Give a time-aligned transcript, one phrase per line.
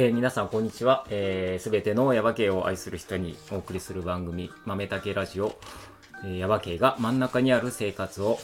[0.00, 1.02] えー皆さんこんにちは。
[1.08, 5.58] す、えー、べ、てのヤバ系を愛する人にお送りする番組、豆竹ラジオ。
[6.22, 8.38] えー、ヤバ系が真ん中にある生活を、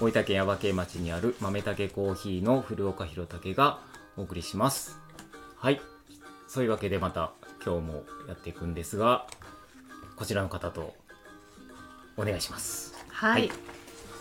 [0.00, 3.80] 大分県ヤバ系町にある豆竹コーヒーの古岡弘武が
[4.16, 5.00] お送りします。
[5.56, 5.80] はい。
[6.46, 7.32] そういうわけでまた
[7.66, 9.26] 今日もやっていくんですが、
[10.14, 10.94] こちらの方と
[12.16, 12.94] お願いします。
[13.08, 13.50] はい、はい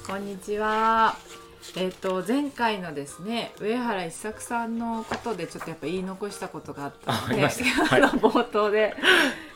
[0.08, 1.16] こんにちは。
[1.76, 7.41] えっ、と前回のですね上原一作さんのことでちょっとやっぱ言い残したことがあったので
[8.20, 8.95] 冒頭で。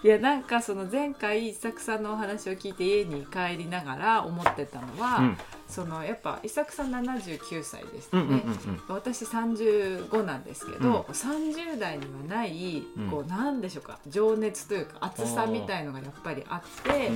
[0.03, 5.37] いやなんかその前回一作さんのお話を聞いて家に帰りながら思ってたのは、うん。
[5.69, 8.43] そのやっぱ一作さん79歳でしたうんね。
[8.45, 8.81] うんうんうん。
[8.89, 13.09] 私35なんですけど、30代にはない、うん。
[13.09, 17.09] こうなんでしょうか情熱というか熱さみたいのがやっぱりあって、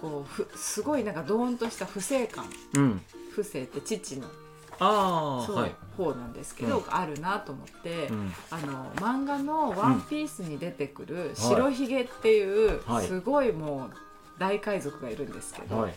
[0.00, 2.44] こうふすごいなんかドーンとした不正感
[3.30, 3.38] うん。
[3.38, 3.44] うん。
[3.44, 4.26] 不正って父の
[4.82, 5.72] ああ、そう、はい。
[5.96, 8.32] 方なんですけど、うんあるなと思って、うん。
[8.50, 13.96] あの漫画の「ワンピースに出てくる白ひげっていう、はいすごいもう
[14.38, 15.94] 大海賊がいるんですけど、はい。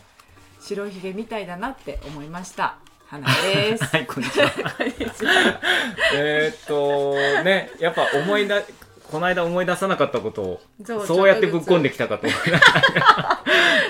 [0.60, 2.76] 白ひげみたいだなって思いました
[3.08, 3.86] 花です。
[3.86, 4.52] はい、こんにちは。
[6.16, 8.66] えーっとねやっぱ思い出
[9.10, 10.62] この間思い出さなかったことを
[11.06, 12.36] そうやってぶっ込んできたかと思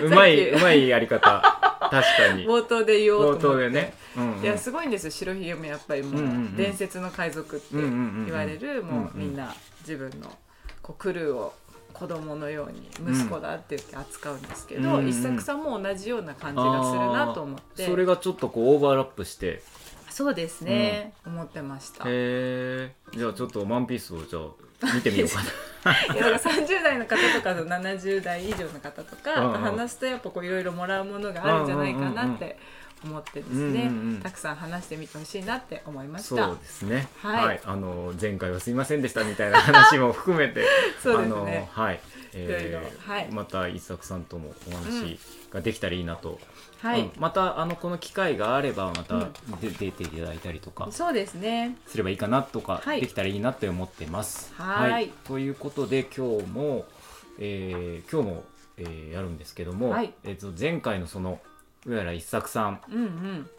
[0.01, 2.45] う うまいうまいやり方確かに。
[2.45, 3.65] 冒頭で言お冒うと思って。
[3.67, 4.43] 頭でね、うんうん。
[4.43, 5.11] いやすごいんですよ。
[5.11, 6.53] 白ひげもやっぱりもうんうんうん。
[6.53, 8.25] う伝説の海賊ってうんうんうんうん。
[8.25, 10.31] 言われるうんもうみんな自分の
[10.81, 11.53] こうクルーを
[11.93, 17.85] 子供のように息子だって言って扱うんですけど、うんうん一作さんも同じような感じがするなと思って。
[17.85, 19.61] それがちょっとこうオーバーラップして。
[20.09, 22.03] そうですね、思ってました。
[22.03, 24.43] いへえじゃあちょっとワンピースをじゃあ
[24.93, 25.49] 見てみようかな。
[26.15, 32.57] やだから30代の方とか70代以上の方とか話すとやっぱこういろいろもらうものがあるんじゃないかなって
[33.03, 34.21] 思ってですね、うんうんうん。
[34.21, 37.07] たくさん話してみてほしいなって思いましそたうですね。
[37.21, 37.61] はい。
[37.65, 40.65] あの前回はすいませんでしたみたいな話も含めて。
[41.03, 41.69] そうですね。
[41.73, 41.99] はい、
[42.35, 43.31] いろいろはい。
[43.31, 45.19] また一作さんともお話
[45.51, 46.39] ができたらいいなと、
[46.81, 47.11] はい、うん。
[47.17, 49.29] またあのこの機会があればまた
[49.61, 50.87] 出ていただいたりとか。
[50.91, 51.77] そうですね。
[51.87, 53.01] すればいいかなとか、はい。
[53.01, 54.53] できたらいいなって思ってます。
[54.55, 55.09] はい。
[55.25, 56.85] ということで今日も、
[57.39, 58.43] えー今日も、
[58.77, 60.13] えーやるんですけども、はい。
[60.23, 61.39] えー、と前回のその
[61.85, 63.49] 上原一作さんうんうん。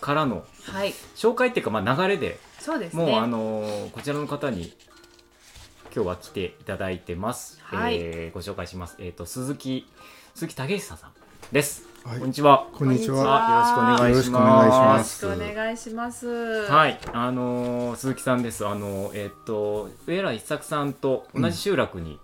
[0.00, 0.92] からのはい。
[1.14, 3.04] 紹介っていうか、まあ、流れでそうですね。
[3.04, 4.74] もう、あのーこちらの方に
[5.96, 7.58] 今日は来ていただいてます。
[7.62, 8.96] はいえーご紹介します。
[8.98, 9.88] えっ、と鈴木
[10.34, 11.10] 鈴木武久さん
[11.50, 11.85] です。
[12.06, 12.68] はいこんにちは。
[12.72, 13.24] こんにちは。
[13.24, 14.94] はあよろしくお願いしま。
[14.94, 18.64] ますすよろしくお願いしますはい、あのー鈴木さんです。
[18.64, 22.20] あのーえっ、と上原一作さんと同じ集落に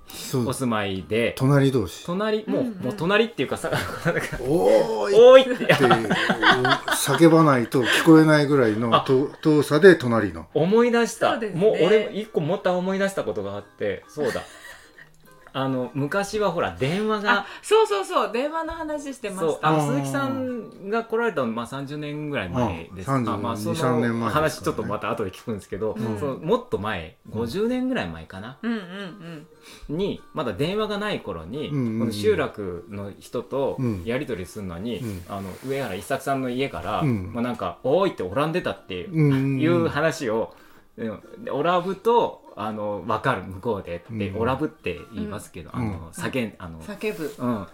[0.46, 2.06] お住まいで、隣同士。
[2.06, 3.72] 隣もう、うんうんもう隣っていうかさ、
[4.40, 9.04] おー い多いって 叫ばないと聞こえないぐらいの
[9.42, 10.46] 遠さで隣の。
[10.54, 11.32] 思い出した。
[11.32, 14.42] そうですねもう俺一個また思い出したことがあって、そうだ。
[15.54, 19.46] あの昔はほら電話があそうそうそう電話の話してました。
[19.46, 24.30] そうあの鈴木さんが来られたのまあ30年ぐらい前ですうんあまあそ32 3年前のですからね。
[24.32, 26.18] 話ちょっとまた後で聞くんですけど、うん。
[26.18, 29.46] そのもっと前50年ぐらい前かな、うんうん
[29.88, 31.98] にまだ電話がない頃に、うんうんうん。
[32.00, 34.04] この集落の人とうん。
[34.04, 35.22] やり取りするのに、うん。
[35.28, 37.32] あの上原一作さんの家から、うん。
[37.32, 39.60] まあ、なんか「おーい!」っておらんでたっていう,、うん。
[39.60, 40.62] いう話を、うん
[40.96, 44.40] でオラブとあの分かる向こうでって、うん。
[44.40, 45.80] オラブって言いますけど、うん。
[45.80, 47.34] あの叫んあの、叫ぶ。
[47.38, 47.66] うん、っ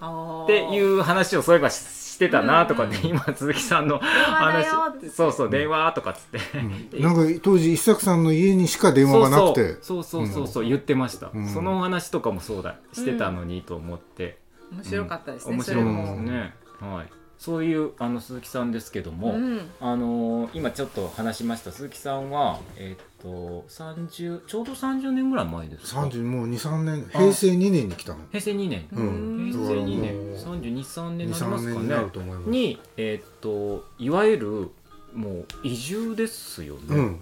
[0.44, 1.76] っていう話をそういえばし
[2.18, 3.16] してたなとかね、うんうん。
[3.16, 5.08] 今鈴木さんの電話だよ話って。
[5.10, 6.22] そうそう電話とかっつっ
[6.52, 7.02] て、うん。
[7.02, 9.82] なんか当時一作さんの家にしか電話がなくて。
[9.82, 10.02] そう。
[10.02, 11.48] そうそうそうそう言ってました、うん。
[11.48, 14.38] そのお話とかもそうだしてたのにと思って、
[14.72, 21.70] 面白かったですね、面それ白いですも、ね、はい、そういうあの鈴木さんですけども、うん、あのー今ちょっと話しました。
[21.70, 26.02] 鈴木さんはえーっと30ちょうど30年ぐらい前ですか？
[26.02, 27.06] 三十もう二三年。
[27.12, 28.18] 平成二年に来たの。
[28.30, 29.50] 平成2年、うん。
[29.52, 32.50] 平成2だ年からもう323年に二三なりますか年になるねと思います。
[32.50, 34.70] にえーっといわゆる
[35.14, 37.20] もう移住ですよね、うん。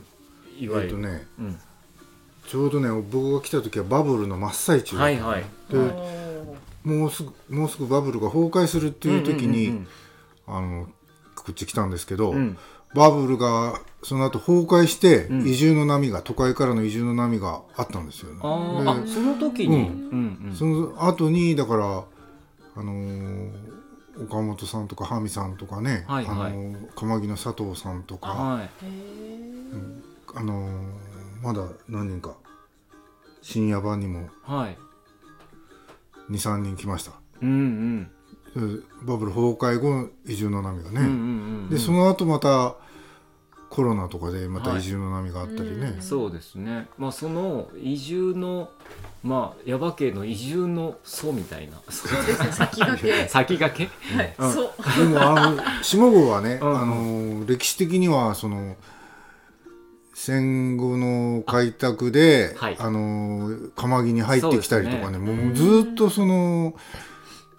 [0.58, 1.58] いわゆる、えっとね、うん。
[2.48, 4.96] ちょうどね僕が来た時はバブルの真っ最中。
[4.96, 5.44] はいはい。
[6.84, 9.86] もうすぐもうすぐバブルが崩壊するっていう時に、うん
[10.46, 10.86] あの
[11.34, 12.36] こっち来たんですけど、うん。
[12.36, 12.58] うん
[12.94, 15.46] バブルがその後崩壊してうん。
[15.46, 18.38] 移住の波が、都会からの移住の波があったんですよね。
[18.42, 20.54] あその時に、ううんんうん。
[20.54, 22.04] その後にだから
[22.76, 23.50] あのー
[24.24, 26.52] 岡本さんとかハミさんとかね、はいはい。
[26.52, 28.70] あのー釜木の佐藤さんとか、はい。
[30.36, 32.36] あのーまだ何人か
[33.42, 34.78] 深夜版にもはい。
[36.30, 37.12] 23人来ました。
[37.42, 38.04] うんうん。
[38.04, 38.10] で
[39.02, 41.00] バブル崩壊後の移住の波がね。
[41.00, 41.12] うんうんう
[41.66, 42.76] んでその後また
[43.68, 44.78] コロナとかでまたはい。
[44.78, 46.86] 移住の波があったりね、うんそうですね。
[46.96, 48.70] まあその移住の
[49.24, 51.80] まあ耶馬渓の移住の祖みたいな。
[51.90, 52.52] そうですね。
[52.52, 53.28] 先駆け。
[53.28, 54.16] 先駆け？
[54.16, 54.52] はい、うん。
[54.52, 54.70] そう。
[54.98, 56.80] でもあの下郷はね、うん。
[56.80, 58.76] あの歴史的にはその
[60.14, 62.76] 戦後の開拓で、はい。
[62.78, 65.18] あの釜木に入ってきたりとかねね。
[65.18, 66.74] もうずっとその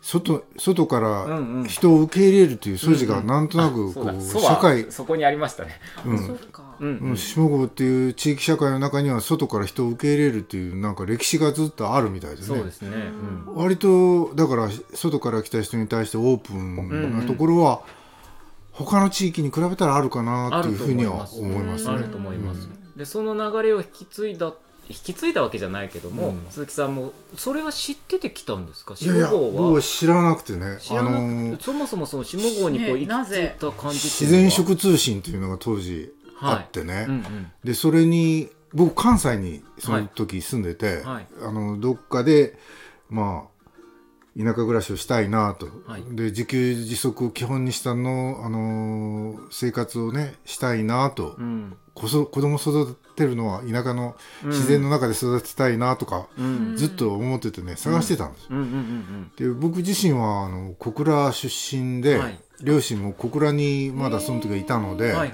[0.08, 1.66] 外外かうんらうん。
[1.66, 5.82] 人を受け入れるという素地がなんとなくこう社会、そこにありましたね。
[6.06, 6.18] うん。
[6.26, 6.34] そ
[6.80, 7.18] うんうん。
[7.18, 12.56] 下郷っていう地域社会の中には外から人を受け入れるっていうなんか歴史がずっとあるみたいですね。
[12.58, 12.90] そうですね。
[13.48, 13.56] うん。
[13.56, 17.82] 割とだから外から来た人に対してオープンなところは
[18.72, 21.96] 他の地域に比べたらあるかなっていうふうには思いますね。
[21.96, 22.06] ある。
[22.06, 24.54] と思います、でその流れを引き継いだ
[24.90, 26.46] 引き継いだわけじゃないけども、うん。
[26.50, 28.96] 鈴木さんもそれは知ってて来たんですか？
[29.00, 29.62] いやいや下郷は？
[29.62, 30.66] 僕は知らなくてね。
[30.66, 37.52] あのーそもそもその下郷にこうね行き着いた感じって自然食通信っていうのが当時あってね、うんうん。
[37.64, 41.28] でそれに僕関西にその時住んでて、はい。
[41.42, 42.58] あのどっかで
[43.10, 43.58] まあ
[44.38, 46.04] 田舎暮らしをしたいなと、はい。
[46.12, 51.76] で自給自足を基本にしたの、あのー生活をねしたいなと、うん。
[51.94, 54.50] こそ子供育てるのは田舎のうん。
[54.52, 56.78] 自然の中で育てたいなとか、うん。
[56.78, 58.58] ずっと思っててね探してたんです、うん。
[58.58, 62.40] うんうんで僕自身はあの小倉出身で、はい。
[62.62, 65.34] 両親も小倉にまだその時はいたので、うんはいは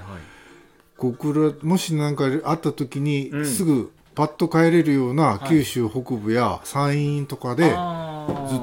[0.96, 3.46] 小倉もし何かあった時に、うん。
[3.46, 5.48] すぐパッと帰れるようなはい。
[5.48, 7.74] 九州北部や山陰とかでずっ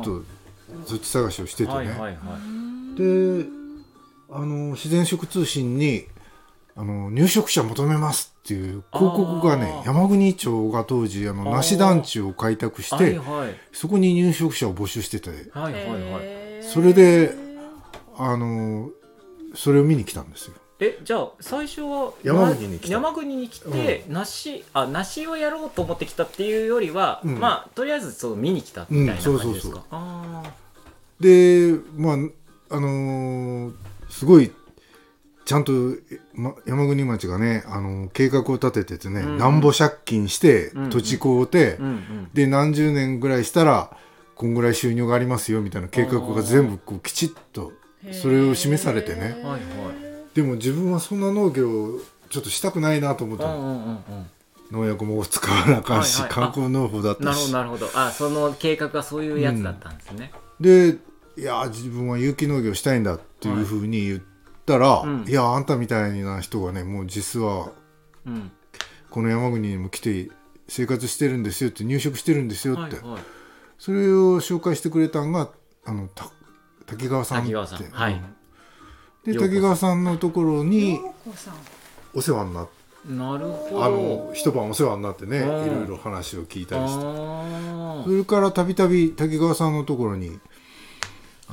[0.03, 0.23] と
[0.87, 1.85] 土地探しをしててね、
[2.97, 3.45] で
[4.31, 6.07] あの自然食通信に
[6.75, 13.55] あの入植者求めますっていう広告がね山国町が当時あの梨団地を開拓して、はいはい。
[13.73, 16.63] そこに入植者を募集しててはいはいはい。
[16.63, 17.33] それで
[18.17, 18.89] あの
[19.53, 20.53] それを見に来たんですよ。
[20.79, 22.93] えじゃあ最初は山国に来た。
[22.93, 27.39] 山国に来て、梨あ梨をやろうと思って来たっていうよりは、うん。
[27.39, 29.83] まあとりあえずそう見に来たみたいな感じですか、うんそうそうそう。
[29.91, 30.43] あ
[31.19, 32.15] でまあ
[32.75, 33.73] あのー
[34.09, 34.51] すごい
[35.51, 35.73] ちゃんと、
[36.33, 42.29] ま、山国町がね、あのー計画を立てててね、うんなんぼ借金してうん土地買うて、ーうんうん。
[42.33, 43.91] で何十年ぐらいしたら
[44.35, 47.73] こんぐらい収入がありますよみたいな計画が全部こうきちっと
[48.13, 49.21] それを示されてね。
[49.21, 49.61] はいはい。
[50.33, 51.99] でも自分はそんな農業を
[52.29, 53.59] ちょっとしたくないなと思ったの。
[53.59, 54.01] うんうんうんうん。
[54.71, 56.33] 農薬も使わなあかんし、はいはい。
[56.33, 57.51] 観光農法だったし。
[57.51, 57.99] なるほどなるほど。
[57.99, 60.31] あその計画がそういうやつだったんですね、
[60.61, 60.97] で
[61.37, 64.19] いや自分は有機農業したいんだっていうふうに言っ
[64.65, 65.25] たら、うん。
[65.27, 67.71] いやあんたみたいな人がねもう実は
[68.25, 68.51] うん。
[69.09, 70.29] この山国にも来て
[70.67, 73.21] 生活してるんですよって入植してるんですよって、はいはい。
[73.77, 75.49] それを紹介してくれたんが
[75.85, 76.29] あのた
[76.85, 77.43] 滝川さん。
[77.43, 78.13] ってはい。
[79.25, 79.33] うん。
[79.33, 80.99] で滝川さんのところに
[82.13, 82.71] お世話になって
[83.09, 83.83] なるほど。
[83.83, 85.79] あの一晩お世話になってねいうん。
[85.79, 87.05] ろいろ話を聞いたりして。
[87.05, 90.39] あそれからたびたび滝川さんのところに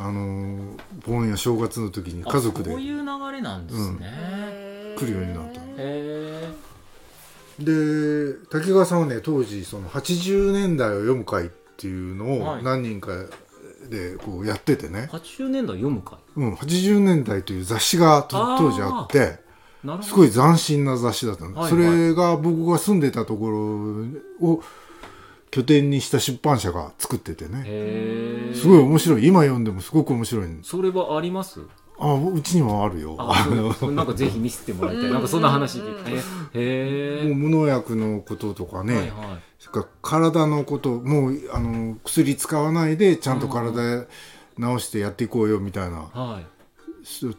[0.00, 6.48] あの盆や正月の時にー家族であそういう流れなんですね、来るようになったへえ
[7.58, 12.60] で滝川さんはね当時その80年代を読む会っていうのはい。
[12.60, 13.10] を何人か
[13.90, 19.38] でこうやっててね、80年代読むかうん、80年代という雑誌が当時あって
[20.02, 21.70] すごい斬新な雑誌だったの、はい。
[21.70, 23.50] それが僕が住んでたとこ
[24.40, 24.62] ろを
[25.50, 28.52] 拠点にした出版社が作っててね。
[28.54, 29.26] すごい面白い。
[29.26, 31.60] 今読んでもすごく面白いそれはあります？
[32.00, 33.16] あうちにもあるよ。
[33.18, 33.46] あ
[33.90, 35.10] なんかぜひ見せてもらいたい。
[35.10, 36.10] なんかそんな話聞いて。
[36.58, 39.10] へえもう無農薬のこととかね、はいはい。
[39.58, 44.06] それから体のこともうあの薬使わないでちゃんと体
[44.60, 46.46] 治してやっていこうよみたいな、はい。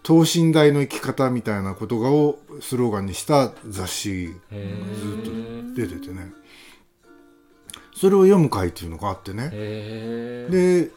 [0.03, 4.75] 等身大の生き方みたいなことがをスローガンにした雑誌へえ
[5.75, 6.33] 出ててね
[7.99, 9.49] それを読む会っていうのがあってね。
[9.49, 10.89] で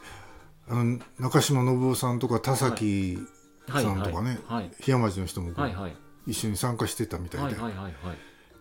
[0.69, 3.19] あの中島信夫さんとか田崎
[3.69, 3.85] はい。
[3.85, 4.71] さんとかねはい。
[4.81, 5.51] 檜山町の人も
[6.29, 7.57] 一緒に参加してたみたいで、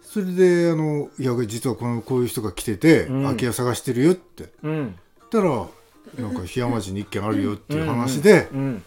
[0.02, 3.24] それであの「いや実はこのこういう人が来てて、うん。
[3.26, 4.52] 空き家探してるよ」って。
[4.64, 4.74] うん。
[4.74, 8.84] 言ったらなんか檜山町に一軒あるよっていう話で、うん。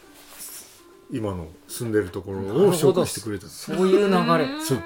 [1.12, 3.46] 今の住んでるところを紹介してくれた。
[3.46, 4.48] そういう流れ。
[4.60, 4.78] そう。
[4.78, 4.84] だ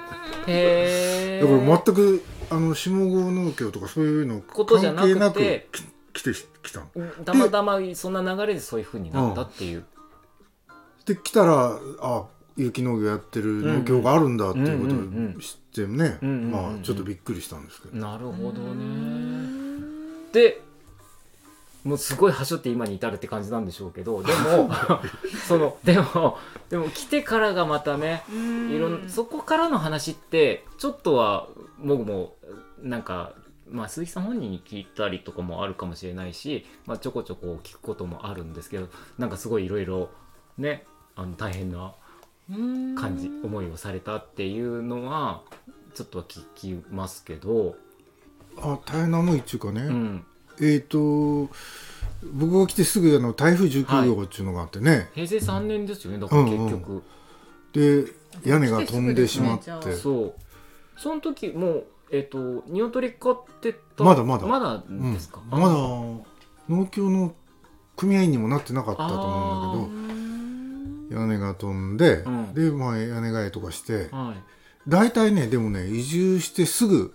[1.47, 5.13] から全くあの下郷農協とかそういうのことじゃなくて。
[5.15, 6.31] 関係なくき来て
[6.63, 6.85] きたの。
[7.23, 9.85] たまたまそんな流れでそういうふうになったっていう。
[11.05, 12.25] で来たらあ
[12.57, 19.79] 有機農業やってる農協があるんだっていうことを知ってね、まあちょっとびっくりしたんですけど、なるほどね。
[20.33, 20.61] で
[21.89, 24.69] もうすごいはしょって今に至るって感じなんでしょうけど でも
[25.47, 26.37] そのでも
[26.69, 31.47] でも来てからがまたねいろんそこからの話ってちょっとは
[31.83, 32.35] 僕も
[32.83, 33.33] なんか
[33.67, 40.11] まあ鈴木さん本人に聞いたりとかもあるかもしれないし、まあ、ちょこちょこ聞くこともあるんですけどなんかすごいいろいろ
[40.59, 41.95] ねあの大変な
[42.95, 45.41] 感じ思いをされたっていうのは
[45.95, 47.75] ちょっとは聞きますけど、
[48.57, 50.25] あ大変な思いっていうかね、うん、
[50.61, 51.49] えっ、と
[52.33, 57.03] 僕が来てすぐあの台風19号っていうのがあってね、平成3年ですよねだから結局、
[57.73, 58.05] で
[58.43, 60.33] 屋根が飛んでしまって、ねそう。
[60.97, 64.03] その時もうえっ、と鶏飼ってた？
[64.03, 64.47] まだまだ。
[64.47, 67.33] まだうんですか、まだ農協の
[67.95, 72.53] 組合員にもなってなかったと思うんだけど屋根が飛んで、うん。
[72.53, 74.09] で、まあ、屋根替えとかして。
[74.11, 74.59] はい。
[74.87, 77.13] 大体ねでもね移住してすぐ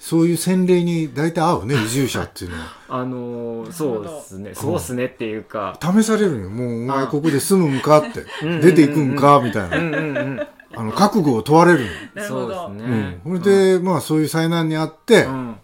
[0.00, 2.64] そういう洗礼に大体合うね移住者っていうのは。
[2.88, 4.54] あのー、そうですね。
[4.54, 6.48] そうですねっていうか、試されるよ。
[6.48, 8.24] もうお前あここで住むんかって。
[8.42, 8.60] うん。
[8.62, 9.76] 出ていくんかみたいな。
[9.76, 10.40] うんうんうん。
[10.74, 11.80] あの覚悟を問われる
[12.14, 12.54] なるほど。
[12.54, 15.56] そうですの、ね、うん、それで、まあそういう災難にあって、うん。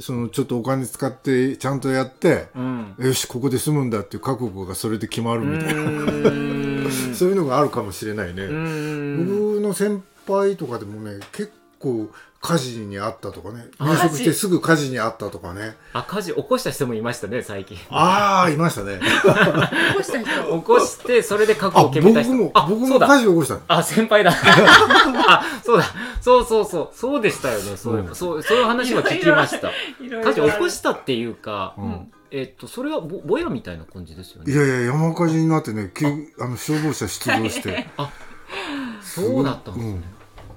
[0.00, 2.94] そのちょっとお金使ってちゃんとやって、うん。
[2.98, 6.88] よしここで住むんだっていう覚悟がそれで決まるみたいな、うん。
[7.14, 9.58] そういうのがあるかもしれないね、うん。
[9.58, 11.52] 僕の先輩とかでもね結
[11.86, 13.64] 構火事にあったとかね。
[13.78, 15.74] あ入職してすぐ火事にあったとかね。
[15.92, 17.76] あ火事起こした人もいましたね最近。
[17.90, 19.00] ああいましたね。
[19.00, 20.58] 起こした人。
[20.60, 22.32] 起こしてそれで覚あ悟を決めた人。
[22.32, 23.60] 僕もあ僕も火事を起こしたの。
[23.68, 24.32] あ先輩だ。
[24.34, 25.84] あそうだ。
[26.20, 27.76] そうそうそうそうでしたよね。
[27.76, 28.14] そう,、うん。
[28.14, 29.70] そうそういう話は聞きました。
[30.00, 30.28] いろいろ。
[30.30, 32.12] ある火事起こしたっていうか、うん。
[32.30, 34.52] えっとそれはぼぼやみたいな感じですよね。
[34.52, 36.06] いやいや山火事になってね急
[36.38, 37.88] あの消防車出動して。
[39.02, 40.02] そうだったんですね、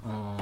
[0.06, 0.12] うん。
[0.12, 0.38] あ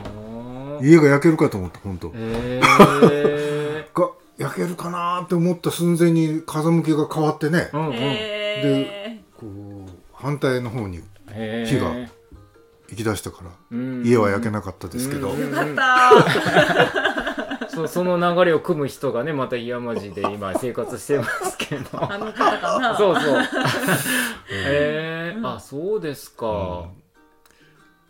[0.81, 2.11] 家が焼けるかと思った本当。
[2.15, 2.61] え
[3.93, 7.69] が焼けるかなーって思った寸前に風向きが変わってね。
[7.73, 11.01] うんうん、えこう反対の方に
[11.65, 11.93] 火が
[12.89, 15.37] 行き出したからうん家は焼けなかったですけど、うん。
[15.37, 16.13] ー、よか
[16.91, 22.11] ったそその流れを組む人がねまた岩間寺で今生活してますけど。
[22.11, 22.97] あの方かな。
[22.97, 23.41] そうそう。
[24.49, 26.89] へえあそうですか、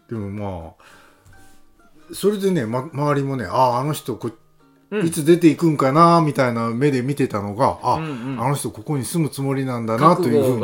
[0.09, 0.83] でもまあ
[2.13, 4.31] それでね、ま、周りもねあああの人こ
[4.89, 5.05] うん。
[5.05, 8.41] いつ出ていくんかなみたいな目で見てたのが、あ、うんうん。
[8.41, 10.63] あの人ここに住むつもりなんだなと覚いうふうに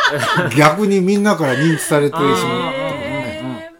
[0.56, 2.32] 逆にみんなから認知されてしまう。
[2.32, 2.40] あー。
[2.72, 3.70] え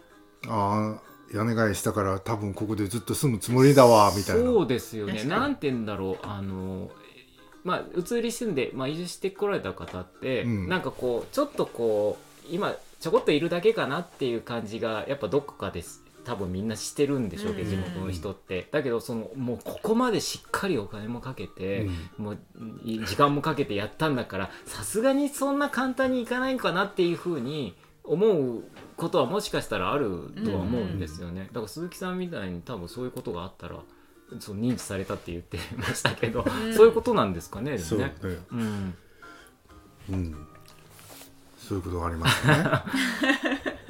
[0.47, 4.43] ああ屋根替えしたから多分ここでずっと住むつもりだわみたいな。
[4.43, 5.13] そうですよね。
[5.13, 5.41] 確かに。
[5.41, 6.25] なんて言うんだろう。
[6.25, 6.91] あの
[7.63, 10.69] まあ移り住んで、まあ、移住してこられた方って、うん。
[10.69, 17.75] なんかこうちょっとこう今ちょこっといるだけかなっていう感じがやっぱどこかです多分みんなしてるんでしょうけど、うん。
[17.75, 18.67] 地元の人って。
[18.71, 22.37] だけどそのもうここまでしっかりお金もかけて、もう
[22.83, 28.63] い時間もかけてやったんだからさすがにそんな簡単にいかないかなっていうふうに思う
[28.97, 33.79] ことはもしかしたらあるとは思うんですよね、だから鈴木さんみたいに多分そういうことがあったら
[34.39, 36.73] そう認知されたって言ってましたけど、ん。
[36.73, 38.13] そういうことなんですかねでそうね。
[38.51, 38.95] うん、
[40.09, 40.47] うん。
[41.57, 42.55] そういうことがありますね。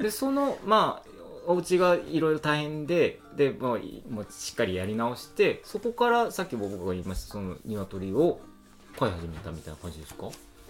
[0.00, 1.15] でそのまあ
[1.46, 8.40] お家がいろいろ大変でで、まあ、いもうしっかりやり直してそこからさっき僕が言いましたその鶏を
[8.98, 10.28] 飼い始めたみたいな感じですか？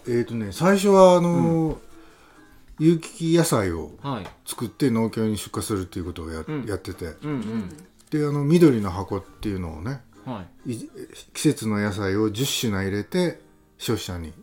[0.09, 1.77] えっとね最初はあのー
[2.79, 4.27] 有機野菜をはい。
[4.45, 6.45] 作って農協に出荷するっていうことをや,、っ
[6.79, 7.07] てて。
[7.23, 7.69] うんうん。
[8.11, 10.75] であの緑の箱っていうのをねはい。
[10.75, 10.91] い
[11.33, 13.41] 季節の野菜を10品入れて
[13.79, 14.35] 消費者に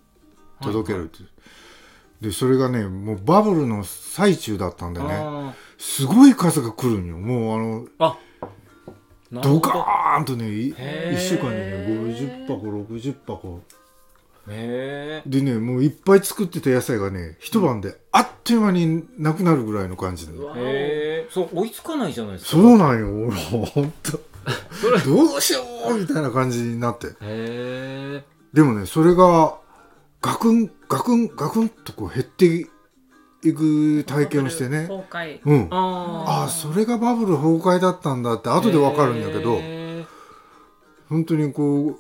[0.62, 1.30] 届けるっていう、
[2.22, 5.08] でそれがねもうバブルの最中だったんでね。
[5.12, 7.18] あすごい数が来るんよ。
[7.18, 8.18] もうあのーあ
[9.32, 9.60] ドど。
[9.62, 11.18] カーンとねいへー。
[11.18, 13.62] 1週間にね50箱60箱。
[14.48, 20.38] でねもういっぱい作ってた野菜がね一晩であっという間になくなるぐらいの感じで、へ
[21.26, 22.52] えそう追いつかないじゃないですか。
[22.52, 23.28] そうなんよ。
[23.28, 24.20] 俺ほんと。
[24.82, 25.00] それ。
[25.00, 27.08] どうしようみたいな感じになって。
[27.08, 28.24] へえ
[28.54, 29.58] でもねそれが
[30.22, 32.68] ガクンガクンガクンとこう減って
[33.44, 34.88] いく体験をしてね。
[34.88, 35.40] 崩壊。
[35.46, 35.68] うん。
[35.70, 39.58] あああそれがバブル崩壊だったんだって後でわかるんだけど。
[39.60, 40.06] へ
[41.10, 42.00] 本当にこ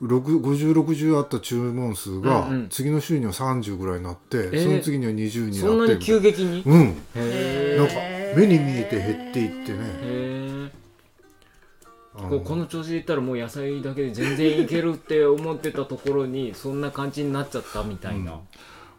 [0.00, 2.68] う5060あった注文数がうんうん。
[2.68, 4.64] 次の週には30ぐらいになって、ー。
[4.64, 6.62] その次には20にえそんなになって急激に？
[6.66, 6.84] うん。
[7.76, 7.94] なんか
[8.36, 10.70] 目に見えて減っていってね。
[12.12, 18.40] こうこの調子でいったらもう野菜だけで全然いけるって思ってたところにそんな感じになっちゃったみたいな、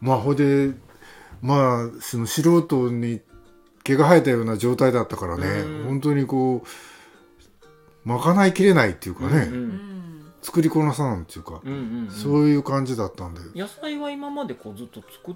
[0.00, 0.72] まあほいで
[1.42, 3.20] まあその素人に
[3.84, 5.46] 毛が生えたような状態だったからね。
[5.46, 5.84] うん。
[5.84, 9.92] 本当にこうまかないきれないっていうかね、うんうん
[10.42, 12.10] 作りこなさんっていうか、うんうんうん。
[12.10, 13.40] そういう感じだったんで。
[13.54, 15.34] 野菜は今までこうずっと作っ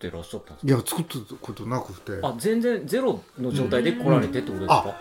[0.00, 2.20] てらっしゃったんですいや作ったことなくて。
[2.20, 5.00] かあ全然ゼロの状態で来られてってことですか、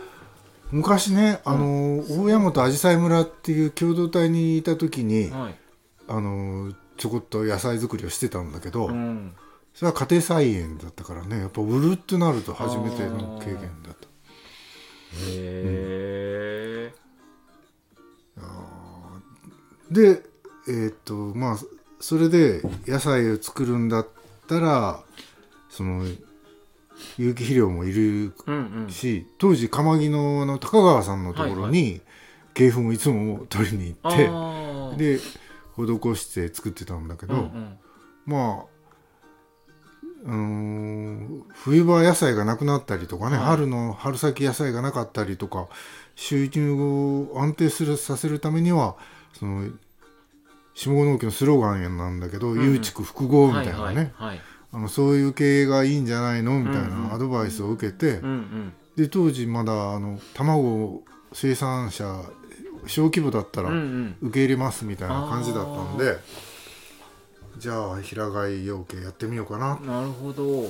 [0.69, 5.55] 昔ねあの大山と紫陽花村っていう共同体にいた時にはい。
[6.07, 9.33] あのちょこっと野菜作りをしてたんだけど、うん
[9.77, 11.37] それは家庭菜園だったからね。
[11.37, 14.07] やっぱ売るってなると初めての経験だった
[15.27, 16.91] へえ
[19.91, 20.23] で
[20.67, 21.57] えーっとまあ
[21.99, 24.07] それで野菜を作るんだっ
[24.47, 24.99] たら
[25.69, 26.05] その
[27.19, 28.89] 有機肥料もいるうんうん。
[28.89, 32.01] し当時釜木のあの高川さんのところに
[32.57, 34.95] 鶏粉をいつも取りに行って、あー。
[34.95, 35.19] で
[35.77, 37.77] 施して作ってたんだけど、うんうん。
[38.25, 38.76] まあ
[40.27, 43.45] うーん冬場野菜がなくなったりとかね、はい。
[43.45, 45.67] 春の春先野菜がなかったりとか
[46.15, 48.95] 収入を安定するさせるためには
[49.39, 49.69] その
[50.75, 54.41] 下郷農協のスローガンなんだけど「ん有畜複合」みたいなね、はいはいはい。
[54.73, 56.59] あのそういう経営がいいんじゃないの？
[56.59, 57.09] みたいうんうん。
[57.09, 58.73] なアドバイスを受けて、うんうん。
[58.97, 62.21] で当時まだあの卵生産者
[62.85, 64.15] 小規模だったらうんうん。
[64.21, 66.17] 受け入れますみたいな感じだったんで、
[67.57, 69.79] じゃあ平飼い養鶏やってみようかな。
[69.79, 70.69] なるほど。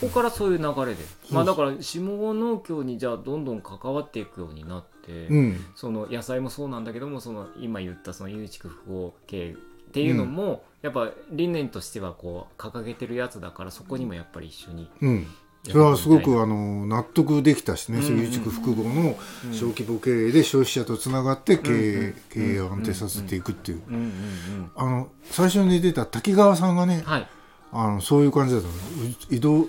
[0.00, 1.04] そこからそういう流れで。
[1.30, 5.64] まあだから下郷農協にじゃあどんどん関わっていくようになって、うん。
[5.74, 9.54] その野菜もそうなんだけどもその今言ったその有畜複合系っ
[9.92, 15.26] ていうのも、やっぱ理念としてはこう掲げてるやつだからそこにもやっぱり一緒にうん
[15.70, 18.02] それはすごくあの納得できたしね、うん。
[18.02, 19.52] うんそういう畜複合のうん。
[19.52, 22.04] 小規模経営で消費者とつながって経営,、うん。
[22.04, 23.94] うん経営を安定させていくっていう、うん。
[23.94, 24.00] うん。
[24.02, 24.70] うん。
[24.76, 27.28] あの最初に出た滝川さんがねはい。
[27.72, 29.68] あのそういう感じだった移動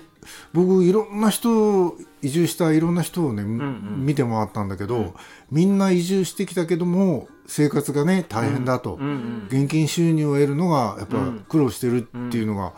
[0.52, 5.12] 僕いろんな人移住したいろんな人をね、ん見て回ったんだけど、うん。
[5.50, 9.08] みんな移住してきたけども生活がね大変だと、うん。
[9.08, 9.46] うん。
[9.48, 11.44] 現金収入を得るのがやっぱうん。
[11.48, 12.72] 苦労してるっていうのが、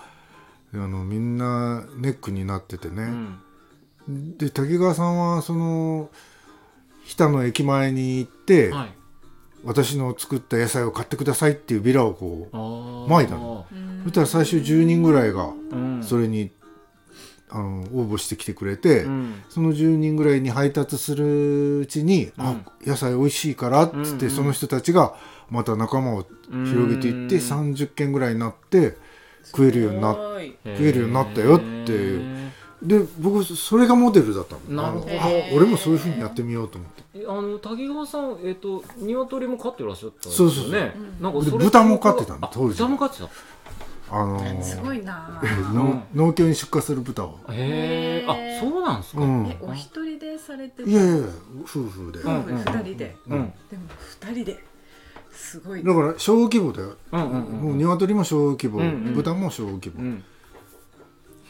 [0.74, 3.02] あのみんなネックになっててね、
[4.08, 4.38] うん。
[4.38, 6.10] で滝川さんはその
[7.04, 8.94] 日田の駅前に行って、はい。
[9.62, 13.66] 私の作った野菜を買ってくださいっていうビラをこうまいたの。
[14.04, 16.02] そしたら最初10人ぐらいがうん。
[16.02, 16.50] それに、
[17.50, 19.42] あの応募してきてくれて、うん。
[19.48, 22.54] その10人ぐらいに配達するうちに「あ
[22.86, 24.22] 野菜美味しいから」っつって、うん。
[24.22, 25.14] うんその人たちが
[25.50, 27.72] また仲間を広げていってうん。
[27.72, 28.96] 30件ぐらいになって
[29.44, 32.50] 食えるようにな食えるようになったよっていう。
[32.82, 34.82] で僕それがモデルだったの。
[34.82, 35.14] なるほど。
[35.20, 37.02] あ俺もそういうふうにやってみようと思って。
[37.14, 40.72] えあの滝川さんえっ、と鶏も飼ってらっしゃったんですよそうそうそう。
[40.72, 42.78] ねなんかでそれ豚も飼ってたのあ当時。
[42.78, 43.28] 豚も飼ってた？
[44.12, 45.40] あのーすごいな。
[45.72, 50.90] 農農協に出荷する豚を、へえあそうなんですか、うん、えお一人でされてた？
[50.90, 51.24] いやいや
[51.62, 53.16] 夫婦で、うん夫婦二人で。
[53.28, 53.52] うん。
[53.70, 53.82] でも
[54.22, 54.64] 二人で
[55.40, 59.14] すごいだから小規模だよ、うんうんもう鶏も小規模、うんうん。
[59.14, 60.24] 豚も小規模、うん。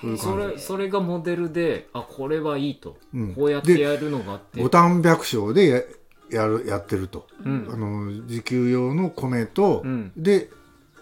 [0.01, 3.35] そういうそ感れそれがモデルであこれはいいと、うん。
[3.35, 4.61] こうやってやるのがあって。
[4.61, 5.83] じボタン百姓でや
[6.31, 7.69] やるやってると、うん。
[7.71, 10.13] あの自給用の米と、うん。
[10.17, 10.51] で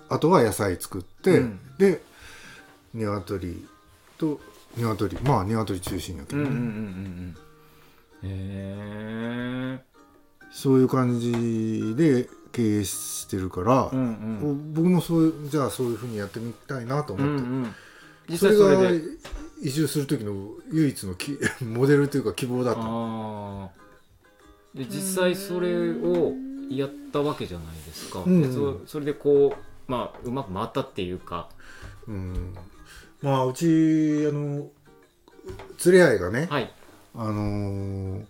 [0.09, 1.61] あとは野菜作って、うん。
[1.79, 2.01] で
[2.94, 3.66] 鶏
[4.16, 4.40] と
[4.77, 6.74] 鶏まあ鶏中心やけどね、うんうんうんうんう
[7.37, 7.37] ん
[8.24, 9.88] へえ
[10.51, 14.75] そういう感じで経営してるから、うんうん。
[14.75, 17.75] 僕もそうじゃあそういうふうにやってみたいなとうんう思って、ん
[18.29, 19.05] 実それが際それで。
[19.61, 22.81] 移住する時の唯一のき モデルというか希望だった。
[24.79, 26.33] で実際それを
[26.68, 28.42] やったわけじゃないですか、うん。
[28.42, 31.49] でそそれでこうまあうまく回ったっていうか。
[32.09, 32.55] うん。
[33.23, 33.64] まあうち
[34.29, 34.68] あの
[35.85, 36.73] 連れ合いがね、はい。
[37.14, 38.25] あのー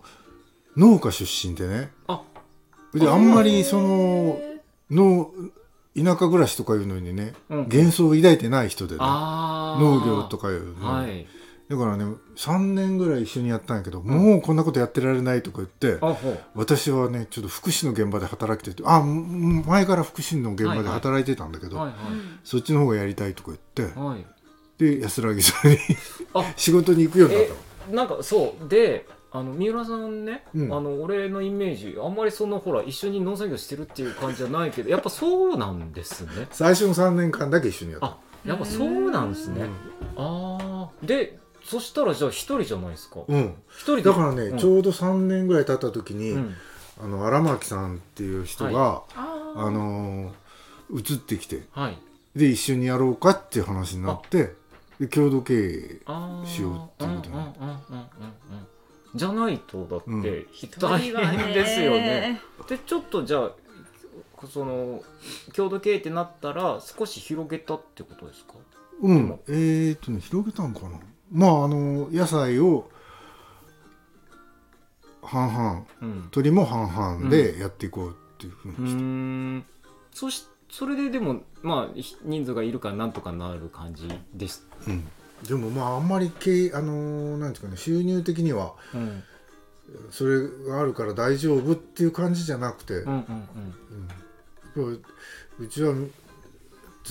[0.76, 2.22] 農家出身でねあ
[2.98, 4.40] であんまりその
[4.90, 5.30] の
[5.96, 7.58] 田舎暮らしとかいうのにね、うん。
[7.64, 11.26] 幻想を抱いてない人でね農業とかいうの、はい。
[11.68, 12.04] だからね
[12.36, 15.98] 3年ぐらい一緒にやったんやけど、もうこんなことやってられないとか言って
[16.54, 21.92] 私はねちょっと福祉の現場で働きててあん前から福祉の現場で働いてたんだけど、はい
[22.42, 24.08] そっちの方がやりたいとか言ってはい。
[24.08, 24.26] はい
[24.78, 25.78] で安らぎさんに
[26.34, 26.44] あ。
[26.56, 27.44] 仕事に行くようになっ
[27.90, 28.68] えなんかそう。
[28.68, 30.72] であの三浦さんね、うん。
[30.72, 36.46] あの俺のイメージあんまりそのほら一緒に農作業してるっていう感じじゃないけどやっぱそうなんですね。
[36.48, 38.06] た最初の3年間だけ一緒にやった。
[38.06, 39.68] あやっぱそうなんですね、
[40.16, 43.20] ああでそしたらじゃあ一人じゃないですか。
[43.26, 44.02] うん、うん一人で。
[44.04, 44.58] だからね、うん。
[44.58, 46.54] ちょうど3年ぐらい経った時に、うん。
[47.00, 50.32] あの荒牧さんっていう人が、はああのー
[50.90, 51.98] 移ってきてはい。
[52.34, 54.54] で一緒にやろうかっていう話になって
[54.98, 56.00] で共同経営
[56.46, 58.77] しようっていうことにんうんうんうんうんうん
[59.14, 60.20] じゃないとだうん。
[60.20, 60.46] って
[60.78, 62.40] 大変ですよね。
[62.68, 63.52] でちょっとじゃあ
[64.46, 65.02] その
[65.52, 68.54] 郷土経営ってなったら少し広げたってことですか？
[69.02, 69.40] うん。
[69.48, 71.00] えー、っとね広げたんかな。
[71.30, 72.90] まああの野菜を
[75.22, 75.86] 半々。
[76.02, 76.28] うん。
[76.30, 79.64] 鳥も半々でやっていこうっていうふううにして、ーん。
[80.12, 85.08] そしそれででもまあひ人数がいるからなんとかなる感じですうん
[85.46, 89.22] でもまああんまり経あのーなんていうかね収入的にはうん。
[90.10, 93.48] それがあるから大丈夫っていう感じじゃなくて、うんうん
[94.76, 95.02] うん。
[95.60, 96.10] うちは連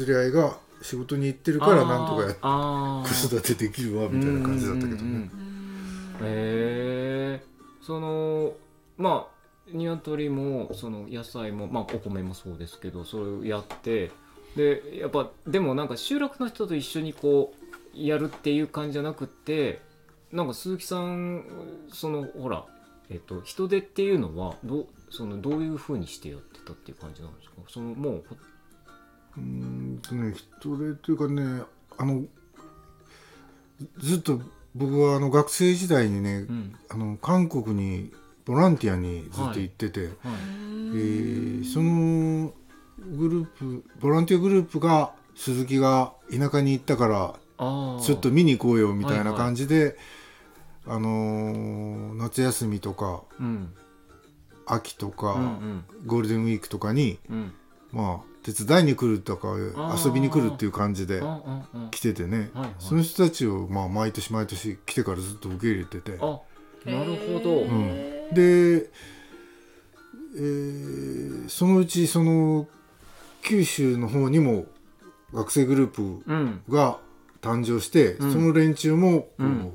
[0.07, 3.29] れ合いが仕事に行ってるからなんとかやってあー。
[3.29, 5.01] 子育てできるわみたいな感じだったけどね。
[5.01, 5.27] うんうんうんうん。
[5.27, 5.31] へ
[6.21, 7.43] え
[7.81, 8.53] その
[8.97, 9.37] まあ
[9.71, 14.11] 鶏もその野菜もまあお米もそうですけどそれをやって
[14.55, 17.66] でやっぱでもなんか集落の人と一緒にこう
[18.05, 19.81] やるっていう感じじゃなくって
[20.31, 21.45] なんか鈴木さん
[21.91, 22.65] そのほら
[23.09, 27.55] えっと人手っていうのはどうそのどういうふうにしてやってたっていう感じなんですか？
[27.69, 28.35] そのもうほ
[29.37, 31.63] うーんとね人手というかね
[31.97, 32.23] あの
[33.99, 34.41] ずっと
[34.75, 36.75] 僕はあの学生時代にね、うん。
[36.89, 38.11] あの韓国に
[38.45, 40.11] ボランティアにずっと行ってて、はい。
[40.13, 42.53] えーその
[42.99, 49.37] グループボランティアグループが鈴木が田舎に行ったからちょっと見に行こうよみたいなはいはい。
[49.37, 49.97] 感じで、
[50.85, 53.73] あのー夏休みとかうん。
[54.65, 55.83] 秋とか、うんうん。
[56.05, 57.53] ゴールデンウィークとかにうん。
[57.91, 61.21] まあ手伝いに来るとかー遊びに来るっていう感じで
[61.91, 62.75] 来ててね、はいはい。
[62.79, 66.39] その人たちをまあ毎年毎年来てからずっと受け入れてて、あ
[66.85, 68.33] なるほど、うん。
[68.33, 68.89] で、
[70.35, 72.67] えーそのうちその
[73.41, 74.65] 九州の方にも
[75.33, 76.61] 学生グループうん。
[76.69, 76.99] が
[77.41, 78.33] 誕生して、うん。
[78.33, 79.71] その連中もこう、うん。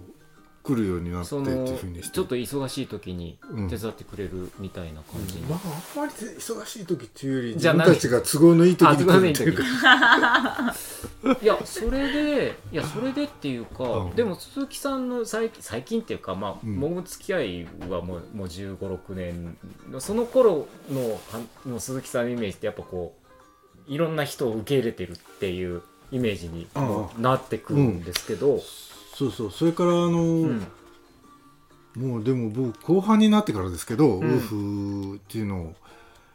[0.63, 2.15] 来るようになってっていうふうにして。
[2.15, 3.69] ちょっと忙しい時にうん。
[3.69, 5.59] 手伝ってくれるみたいな感じに、まあ
[5.97, 9.57] あんまり忙しい時っていうより自分たちが都合のいい時あに来るっていう。
[9.57, 9.65] か
[11.43, 14.15] いやそれでいやそれでっていうか、うん。
[14.15, 16.77] でも鈴木さんの最近最近っていうかまあ、うん。
[16.77, 19.57] もう付き合いはもうもう1 5 6年
[19.91, 23.23] のその頃のはの鈴木さんのイメージってやっぱこう
[23.93, 26.69] いろんな人を受け入れてるっていうイメージに
[27.19, 28.61] なってくるんですけど、
[29.15, 29.51] そうそう。
[29.51, 30.67] それからあの、うん。
[31.97, 34.21] もうでも僕後半になってからですけど、ん。
[34.21, 35.75] ウーフっていうのを、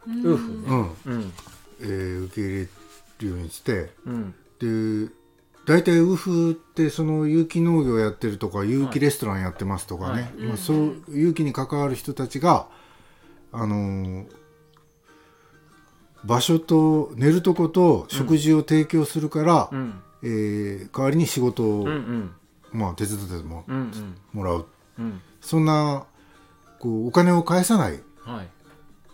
[0.06, 0.92] ウーフね。
[1.06, 1.14] うん。
[1.14, 1.32] うん。
[1.80, 2.68] えー受け入れ
[3.20, 4.34] るようにしてうん。
[5.06, 5.12] で
[5.64, 10.32] 大体ウーフってその有機農業やってるとか有機レストランやってますとかね、はい。
[10.46, 12.66] まあ、そう有機に関わる人たちが
[13.52, 14.26] あのー
[16.24, 20.00] 場所と寝るとこと食事を提供するから、うん。
[20.22, 22.30] えー代わりに仕事を、うんうん。
[22.72, 23.64] まあ、手伝っても
[24.32, 24.66] もらう。
[24.98, 25.20] うん。
[25.40, 26.04] そんな
[26.80, 28.48] こうお金を返さない、はい。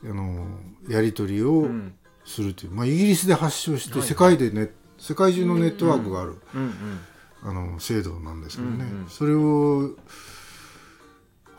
[0.04, 1.94] あのーやり取りをうん。
[2.26, 7.00] するという、まあ、イギリスで発祥してはい世界でね、世界中のネットワークがある、うんうん。
[7.42, 9.08] あの制度なんですけどね、うんうん。
[9.10, 9.90] それを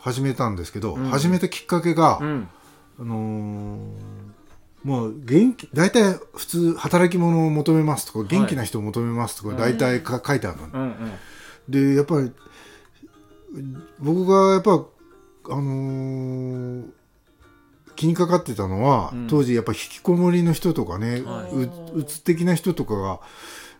[0.00, 2.48] 始めたんですけど、うん始めたきっかけが、うん。
[2.98, 4.35] あのー
[4.86, 10.80] もう元気大体普通働き者を求めますとか元気な人を求めますとか大体か、書いてあるの、うん。
[10.80, 11.12] うん。
[11.68, 12.30] でやっぱり
[13.98, 14.86] 僕がやっぱ
[15.50, 16.84] あのー
[17.96, 19.26] 気にかかってたのは、うん。
[19.26, 21.52] 当時やっぱ引きこもりの人とかね、はい。
[21.52, 23.18] ううつ的な人とかが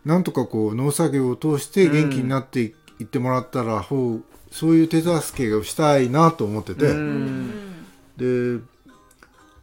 [0.04, 7.50] なんとかこう農作業を通して元気になっていってもらったら、ほうそういう手助けをしたいなと思ってて、うん。
[8.16, 8.64] で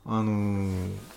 [0.06, 1.13] あのー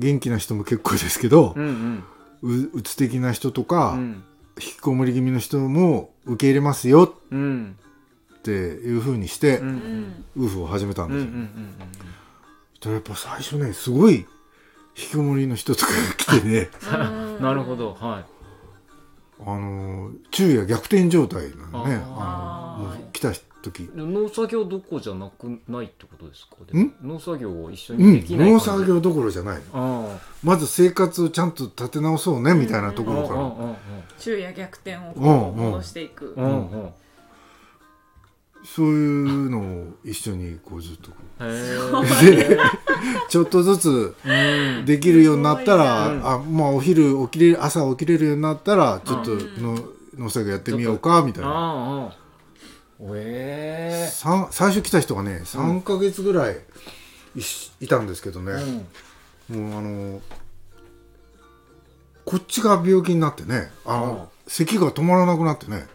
[0.00, 2.02] 元気な人も結構ですけどう、ん
[2.42, 4.24] ううつ的な人とうか、ん。
[4.58, 7.76] 引きこもり気味の人も受け入れますようん
[8.34, 9.68] っていう風にして、うん。
[9.68, 11.30] うんウーフを始めたんうんうですよ。
[11.30, 11.48] ん
[12.72, 14.26] そしたらやっぱ最初ねすごい引
[14.94, 16.70] きこもりの人とかが 来てね。
[16.82, 17.94] う んなるほど。
[18.00, 18.24] は
[19.40, 22.02] あのー昼夜逆転状態なのね。
[22.06, 23.84] ああの来た時。
[23.84, 26.56] い農作業どころじゃなくないってことですか？
[27.02, 33.74] 農作業を一緒うんにできない農作業どころじゃないあまず生活をちゃんと立て直そうねみたいなとあころから、うん
[34.18, 36.34] 昼夜逆転を戻していく。
[36.36, 36.82] うんうん。
[36.82, 36.90] うん
[38.62, 42.58] そういうのを一緒にこうずっとこへうで
[43.30, 44.14] ちょっとずつ
[44.84, 46.26] できるようになったら、うん。
[46.26, 49.62] あまあお昼起きれる朝起きれるようになったらちょっとうん。
[49.62, 49.78] の、
[50.18, 52.12] 農作業やってみようかみたいな
[53.14, 56.56] えさん最初来た人がね3ヶ月ぐらい
[57.80, 58.52] いたんですけどね、
[59.48, 59.70] えうん。
[59.70, 60.20] もうあの
[62.24, 65.86] こっちが病気になってねあの咳が止まらなくなってね。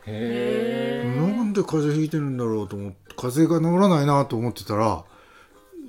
[1.17, 5.03] なんで風邪ひいてるんだろうと思って風邪が治らないなと思ってたら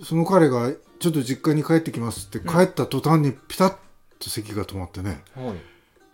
[0.05, 3.77] その彼がちょっと実家に帰ってきますって帰った途端にピタッ
[4.19, 5.23] と咳が止まってね。
[5.35, 5.55] はい。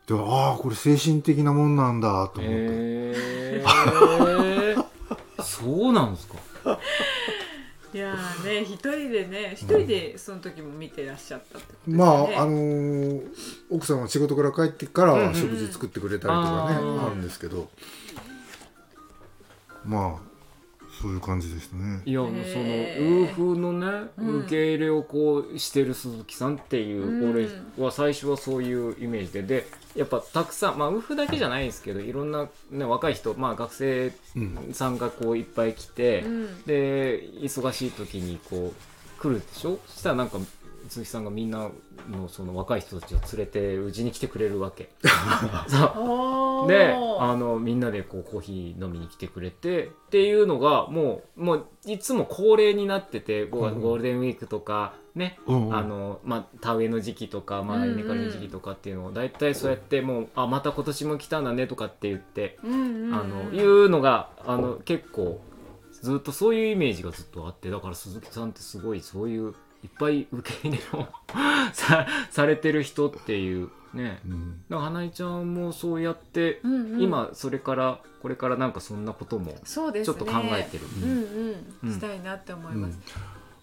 [0.06, 3.62] でああこれ精神的なもんなんだと思って、
[5.62, 6.36] そうなんですか？
[7.94, 11.96] いやーね一人でね一人でその時も見てらっしゃったってことですね。
[11.98, 12.08] まあ
[12.42, 13.22] あのー
[13.70, 15.26] 奥さんは仕事から帰ってからうんうん。
[15.28, 15.34] うん。
[15.34, 17.68] 食事作ってくれたりとかね、あーあるんですけど。
[19.84, 20.31] まあ
[21.02, 22.00] そういう感じですね。
[22.04, 24.38] いや、そのウーフのね、うん。
[24.42, 27.30] 受け入れをこうしてる鈴木さんっていう、うん。
[27.32, 29.42] 俺は最初はそういうイメージで。
[29.42, 36.62] でやっぱたくさんまあウーフだけじゃないですけどいろんな、ね、若い人、まあ、学生うんさんがこういっぱい来て、うん。
[36.62, 39.78] で忙しい時にこう来るでしょ？
[39.86, 40.38] そしたらなんか
[40.92, 41.70] 鈴木さんがみんな
[42.10, 44.90] のその若い人たちを連れてうちに来てくれるわけ。
[46.68, 55.74] であのみんなでこうコーヒー飲みに来てくれてっていうのがもうもういつも恒例になっててゴールデンウィークとかね、うんうん。
[55.74, 63.14] あのまあ、田植えの時期とか、まあ、稲刈りの時期とかっていうのを大体そうやってもうあまた今年も来たんだねとかって言って、うんうんうん。
[63.14, 65.40] あのいうのがあの結構
[66.02, 71.06] ずっとそういうイメージがずっとあってだから鈴木さんってすごいそういういっぱい受け入れを
[71.72, 74.20] さされてる人っていうね。
[74.26, 74.62] うん。
[74.68, 77.02] だから花江ちゃんもそうやって、うんうん。
[77.02, 80.16] 今それからこれからなんかそんなこともそうですね。
[80.16, 81.90] ちょっと考えてる、うんううん。
[81.90, 82.98] んしたいなって思います、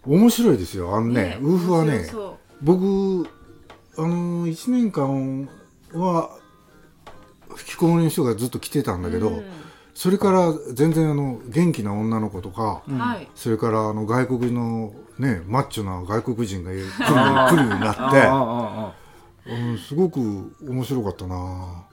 [0.05, 0.95] 面白いですよ。
[0.95, 2.10] あのねウーフはね
[2.62, 3.27] 僕
[3.97, 5.49] あの1年間
[5.93, 6.38] は
[7.51, 9.43] 引きこもりの人がずっと来てたんだけど、うん。
[9.93, 12.84] それから全然あの元気な女の子とか、
[13.36, 18.99] それからあの外国のねマッチョな外国人が 来る来るようになって。
[19.49, 20.19] うん、すごく
[20.62, 21.86] 面白かったな。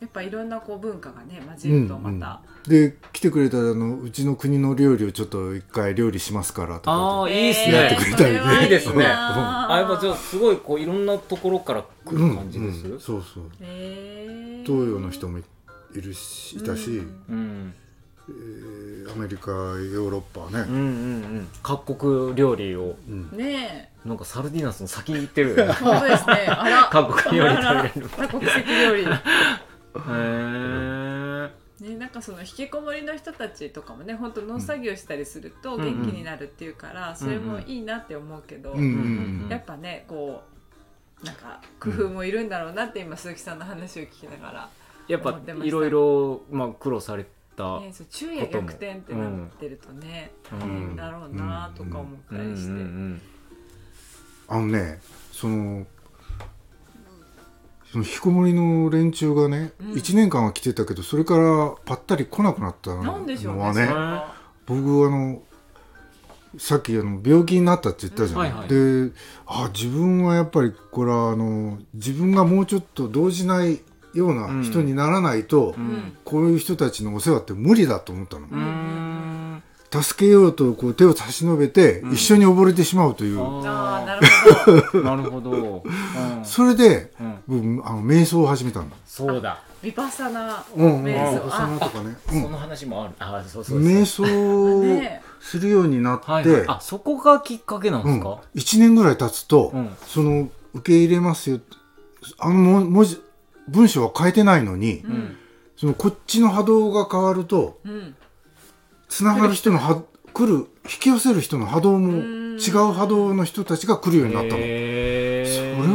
[0.00, 7.74] やっぱいろんなこう文化がね混じうんるとまた、で来てくれたらあのうちの国の料理をちょっと一回料理しますからとああかいいっすね。
[7.74, 8.40] やってくれたりね。
[8.40, 9.04] そはいいですね。
[9.04, 13.00] なあやっぱじゃあすごいこういろんなところから来る感じです、うんうん。
[13.00, 14.66] そうそうへー。
[14.66, 15.44] 東洋の人もい
[15.94, 17.74] いるしいたし、うんうん
[18.28, 20.84] えーアメリカヨーロッパはね、うんうんう
[21.40, 21.48] ん。
[21.62, 22.96] 各国料理を。
[23.08, 23.30] うん。
[23.36, 24.08] ねえ。
[24.08, 25.72] なんかサルディナスの先に行ってるよね。
[25.72, 26.34] 本当ですね。
[26.48, 26.88] あら。
[26.90, 28.08] 各国料理食べれる。
[28.08, 29.02] 多国籍料理。
[29.02, 29.08] へ
[30.08, 35.82] えね、なんかその引きこもりの人たちとかもね本当農作業したりするとうん。
[35.82, 40.42] 元気になるっていうから、それもいいなって思うけど、うんうんやっぱねこ
[41.22, 44.68] うなんか工夫もいるんだろうなって今鈴木さんの話を聞きながら、
[45.08, 45.66] やっぱ思ってました。
[45.68, 50.60] いろいろまあ苦労された、ね、そう昼夜逆転ってなってるとね、うん。
[50.60, 53.22] いいんだろうなとか思ったりして、うんうん
[54.48, 55.00] あのね
[55.32, 55.86] その
[57.90, 59.92] その引きこもりの連中がね、うん。
[59.92, 63.36] 1年間は来てたけどそれからぱったり来なくなったのはね。
[63.36, 64.34] それは
[64.66, 65.42] 僕あの
[66.58, 68.56] さっきあの病気になったって言ったじゃない、うん。
[68.56, 69.08] はいはい。
[69.08, 69.12] で
[69.46, 73.80] あ自分はやっぱりこれはあの自分がもうちょっと動じない
[74.14, 75.84] ような人にならないと、うん。
[75.84, 78.46] うんこういう人たちのお世話って無理だと思ったの、
[80.02, 82.12] 助けようとこう手を差し伸べて、うん。
[82.14, 85.00] 一緒に溺れてしまうという、ああなあるほど。
[85.00, 86.44] ー なるほど、うん。
[86.44, 87.12] それで
[87.48, 89.60] うん、僕あの瞑想を始めたんだそうだ。
[89.82, 91.04] ヴィパッサナうんうん。
[91.04, 93.14] 瞑想お子様とかね、その話もある。
[93.18, 94.24] あそうそう瞑想
[95.40, 99.90] するようになって、はいはい、あそこがきっかけなんでうん、すか、1年ぐらい経つと、うん。
[100.06, 101.60] その受け入れますよ。
[102.38, 103.20] あのも文字
[103.68, 105.36] 文章は変えてないのに、うん
[105.74, 108.14] そのこっちの波動が変わるとうん
[109.08, 114.66] つながる人の波来る引き寄せる人の波動もうん違う波動の人たちが来るようになったの、それ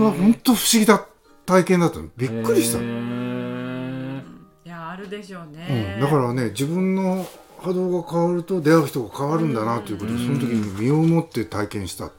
[0.04, 1.06] は本当不思議だ
[1.46, 2.10] 体験だったの。
[2.18, 2.80] びっくりした。
[2.80, 4.24] への、ー。
[4.66, 7.26] いやあるでしょううね、ん、だからね自分の
[7.60, 10.26] 波動が変わると出会う人が変わるんだなということで、うん。
[10.26, 12.12] その時に身をもって体験した、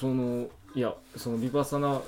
[0.00, 2.02] そのいやそのビパサナ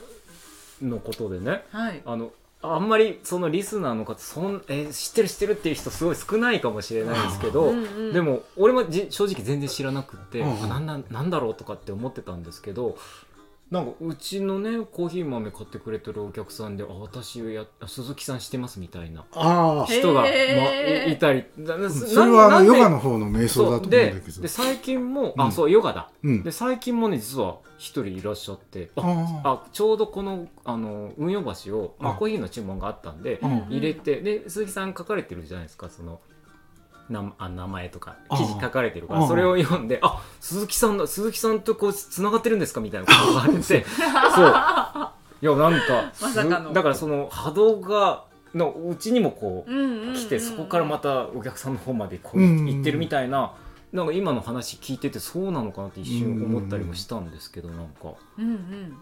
[0.83, 1.65] のことでね。
[1.71, 2.03] はい。
[2.05, 8.13] あのあんまりそのリスナーの方そん、えー知ってる知ってるっていう人すごい少ないかもしれないですけど、うんうん。
[8.13, 10.65] でも俺もじ正直全然知らなくって、うんうん。
[10.65, 12.99] あなんなんなんだろうとかって思ってたんですけど
[13.71, 19.25] なんかうちのねコーヒー豆買ってくれてるお客さんで「あ私やあ鈴木さんしてます」みたいな。
[19.33, 19.99] あへー。
[20.01, 21.45] 人が、まいいたり。
[21.89, 24.43] それはあのヨガの方の瞑想だと思うんだでけど。
[24.43, 25.43] で最近も、うん。
[25.43, 26.11] あそうヨガだ。
[26.25, 26.43] うん。
[26.43, 29.03] で最近もね実は一人いらっしゃってあ
[29.45, 32.17] ああちょうどこのあの運用橋を、まあ、あ。
[32.17, 33.67] コーヒーの注文があったんでうん。
[33.71, 36.19] 入れてで鈴木さん書かれてるじゃないですかその
[37.11, 43.85] なあ名前とかあ記事書かれてるかあらそれを読んであ鈴木さんだ鈴木さんとこうつながってるんですかみたいなこと があって そう。
[45.43, 46.73] いやなんかすまさかの。
[46.73, 50.15] だからその波動がのうちにもこううんうんうんうん。
[50.15, 53.53] 来てそこからまたお客さんの方までこううん行ってるみたいな
[53.93, 58.13] なんか今の話聞いててそうなのかなって一瞬思ったりもしたんですけどなんか。
[58.39, 58.97] うんうん。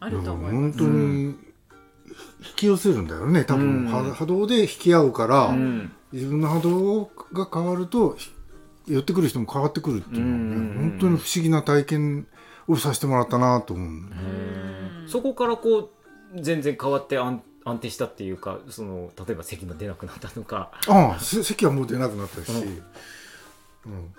[0.00, 0.78] あると思い本ます。
[0.78, 1.38] 当に引
[2.56, 3.44] き寄せるんだよね。
[3.44, 5.92] 多分、うん波波動で引き合うから、うん。
[6.12, 8.30] 自分の波動が変わるとひ
[8.86, 12.26] 寄ってくる人も変わってくるっていうのはね、うん本当に不思議な体験
[12.68, 15.90] をさせてもらったなと思う、そこからこ
[16.34, 20.70] う全然変わって安安定したっていうかその例えば咳も出なくなったとか。
[20.86, 22.52] ああせ席はもう出なくなったし、
[23.86, 24.14] うん。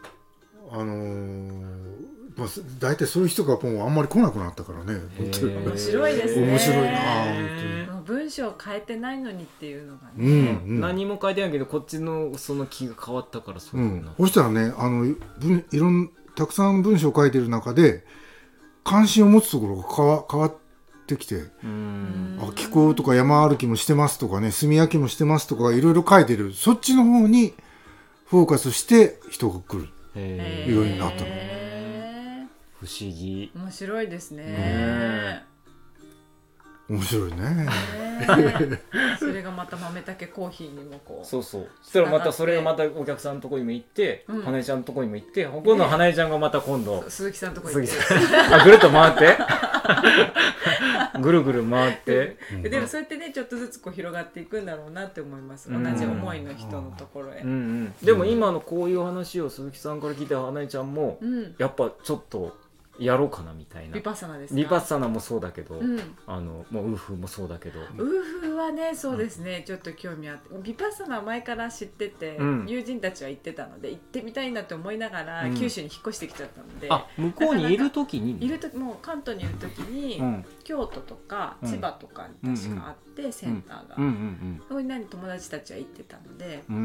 [0.72, 5.56] あのーまあ、す大体そういう人がもうあんまり来なくなったからね本当に。
[5.56, 6.48] 面白いですね。
[6.48, 10.82] 面白いなへーもう文章を変えてないのにっていうのがうね、んうん。
[10.82, 14.18] 何も書いてないけどこっちのその気が変わったからそうういうふうになっ、ん。
[14.18, 18.04] そしたらねあの文いろんたくさん文章を書いてる中で
[18.84, 20.54] 関心を持つところが変わ変わっ
[21.08, 22.40] てきてうん。
[22.42, 26.52] あ気候とか山歩きもしてますとかね炭焼きもしてますとかいろいろ書いてる。
[26.52, 27.54] そっちの方に
[28.26, 29.90] フォーカスして人が来る。
[30.16, 31.28] ようになったの
[32.86, 33.52] 不思議。
[33.56, 34.44] 面白いですね。
[34.44, 35.44] ね
[36.88, 37.38] 面白いね。
[37.38, 37.68] ね
[39.20, 41.70] それがまた豆たけコーヒーにもこうそうそう。
[41.82, 44.42] そしたらまたそれがまたお客さんのとこにも行って、うん。
[44.44, 47.88] 花江ちゃんのとこにも行って今度は花江ちゃんがまた今度、鈴木さんのとこに。
[47.88, 48.54] 杉行ってさん。
[48.62, 49.38] あぐるっと回って。
[51.22, 52.38] ぐるぐる回って。
[52.62, 55.72] でもそうやってねちょっとずつこう広がっていくんだろうなって思います。
[55.72, 55.98] 同うん。
[55.98, 57.40] じ思いの人のところへ。
[57.40, 61.56] うんうん、でも今のこういう話を鈴木さんから聞いた花江ちゃんも、うん。
[61.58, 62.58] やっぱちょっと
[63.00, 63.96] やろうかなみたいな。
[63.96, 64.60] ビパッサナですか？
[64.60, 66.00] リパッサナもそうだけど、うん。
[66.28, 70.50] あのもうウーフもそうだけど、ウーフはねそうですね、ちょっと興味あって。
[70.64, 72.66] ビパッサナは前から知ってて、うん。
[72.68, 75.56] 友人たちは行ってたので行ってみたいなって思いながら、うん。
[75.56, 76.88] 九州に引っ越してきちゃったので。
[76.90, 86.82] あ向こうにいる時にいる時もう関東にいる時に、うん京都とかうん千葉とかに確かあって、センターが、うんうんそこに何友達たちは行ってたので、うんうー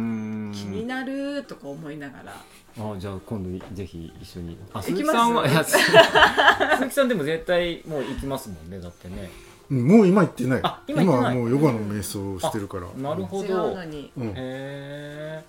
[0.50, 2.34] ん気になるとか思いながら
[2.78, 5.92] あじゃあ今度ぜひ一緒にあ行きます鈴木さんはいや鈴木
[6.90, 9.30] さんでも絶対もう行きますもんねだってね。
[9.46, 10.60] うんもう今行ってない。
[10.64, 11.36] あ今行ってない。
[11.36, 12.88] はもうヨガの瞑想をしてるから。
[13.00, 14.12] なるほ違どうのに。
[14.16, 14.28] うん。
[14.30, 15.44] へえ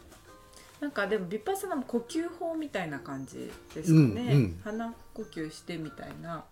[0.79, 4.61] なんかでもビッパッサナも呼吸法みたいな感じですかね、うんうん。
[4.63, 6.43] 鼻呼吸してみたいな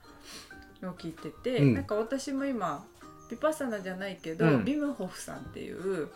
[0.82, 1.74] のを聞いてて、うん。
[1.76, 2.84] なんか私も今
[3.30, 4.66] ビッパッサナじゃないけど、うん。
[4.66, 6.10] ビムホフさんっていう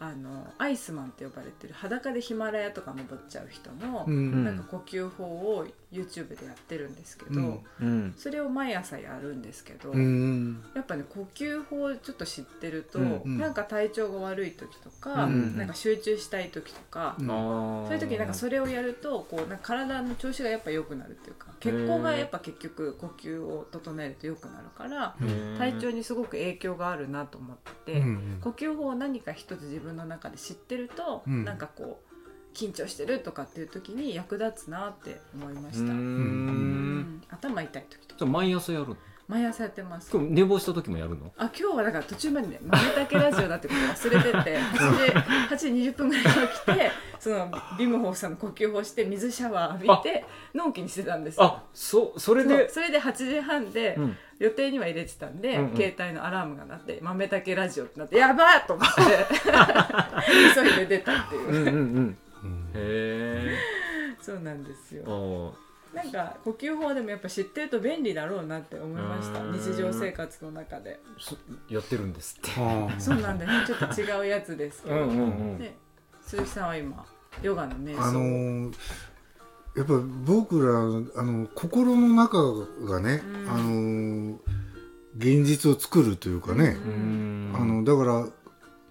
[0.00, 4.44] あのアイスマンって呼ばれてる裸でヒマラヤとか登っちゃう人の、うん。
[4.44, 7.64] なんか呼吸法を YouTube でやってるんですけど、うん。
[7.80, 8.14] うん。
[8.16, 13.38] それを毎朝やるんですけど、うんやっぱね呼吸法をちょっと知ってると、うんうん。
[13.38, 17.26] なんか体調が悪い時とか、うんなんか集中したい時とか、うん。
[17.26, 25.16] そういう時なんかそれをやるとこうなんか体の調子がやっぱ良くなるっていうか血行がやっぱ結局呼吸を整えると良くなるから
[25.58, 28.38] 体調にすごく影響があるなと思ってて、うん。
[28.40, 31.44] 呼吸法を何か一つ自分の中で知ってると、うん。
[31.44, 32.09] なんかこう
[32.54, 35.92] 緊張してるとかっていう時に役立つなって思いました。
[35.92, 36.98] うん。
[37.00, 37.22] ん。
[37.30, 38.18] 頭痛い時とか。
[38.18, 38.96] じゃあ毎朝やるの？
[39.28, 40.10] 毎朝やってます。
[40.12, 41.32] 今日寝坊した時もやるの？
[41.38, 51.36] あ今日はだから途中までね豆たけラジオだってこと忘れてて 8時 ,8 時20分ぐらいに起きて そのビムホフさんの呼吸法して水シャワー浴びてのんきにしてたんです。
[51.36, 52.68] よあそそれで？
[52.68, 54.16] それで8時半で、うん。
[54.40, 55.76] 予定には入れてたんで、うんうん。
[55.76, 59.02] 携帯のアラームが鳴って「豆たけラジオ」ってなってやばーと思って
[60.54, 62.18] 急いで出たっていう、うんうんうん
[62.74, 63.56] うんへ
[64.20, 65.54] そうなんですえよ
[65.94, 69.42] なんか呼吸法でもやっぱ知ってると便利だろうなって思いました。
[69.42, 69.52] うん。
[69.52, 71.00] 日常生活の中で。
[71.68, 72.50] やってるんですって。
[73.00, 75.18] そうなんだねちょっと違うやつですけど、うんうんう
[75.56, 75.58] ん。
[75.58, 75.74] ね。
[76.22, 77.04] 鈴木さんは今
[77.42, 78.02] ヨガの瞑想。
[78.02, 78.74] あのー
[79.76, 82.38] やっぱ僕らあの心の中
[82.86, 83.50] がね、うん。
[83.50, 84.36] あのー
[85.18, 87.52] 現実を作るというかね、うん。
[87.52, 88.28] あのだから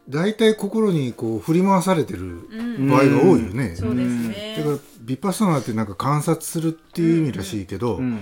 [0.09, 2.89] 大体心にこう振り回されてるうん。
[2.89, 4.55] 場合が多いよね、そうですね。
[4.57, 8.19] だからビパッサナーってなんか観察するっていう意味らしいけど、うん。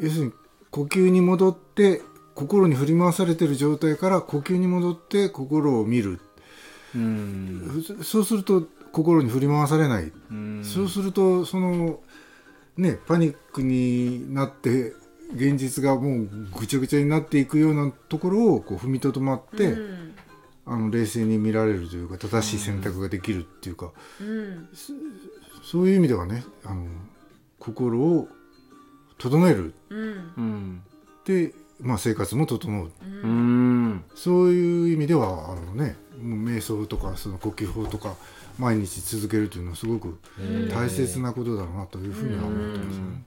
[0.00, 0.32] 要するに
[0.70, 2.02] 呼吸に戻って
[2.34, 6.20] 心に振り回されてる状態から呼吸に戻って心を見る、
[6.96, 7.84] うん。
[8.02, 10.62] そうすると心に振り回されない、うん。
[10.64, 12.00] そうするとその
[12.76, 14.94] ねパニックになって
[15.34, 16.28] 現実がもう
[16.58, 20.14] ぐちゃぐちゃになっていくようなところをこう踏みとどまって、うん
[20.70, 23.90] あの冷静に見られるというか正しい選択ができるっていうか、
[24.20, 24.68] うん。
[25.64, 26.86] そういう意味ではねあの
[27.58, 28.28] 心を
[29.18, 29.74] 整える。
[29.90, 30.32] うん。
[30.36, 30.82] うん
[31.24, 32.90] で、まあ、生活も整う。
[33.02, 33.22] うん。
[33.22, 33.26] う
[33.94, 38.14] んそういう意味ではあのね瞑想とかその呼吸法とか
[38.56, 40.20] 毎日続けるというのはすごく
[40.70, 43.24] 大切なことだなというふうには思ってますね。